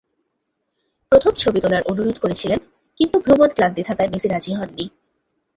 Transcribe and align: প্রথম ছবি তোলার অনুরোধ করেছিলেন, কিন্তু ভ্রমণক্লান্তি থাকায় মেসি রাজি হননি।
প্রথম 1.11 1.33
ছবি 1.33 1.59
তোলার 1.59 1.83
অনুরোধ 1.83 2.17
করেছিলেন, 2.19 2.59
কিন্তু 2.99 3.15
ভ্রমণক্লান্তি 3.19 3.81
থাকায় 3.83 4.11
মেসি 4.13 4.27
রাজি 4.27 4.51
হননি। 4.53 4.85